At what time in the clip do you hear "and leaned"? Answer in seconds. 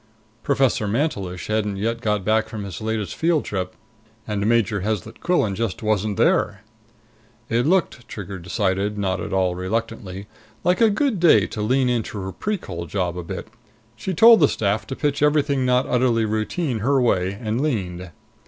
17.39-18.09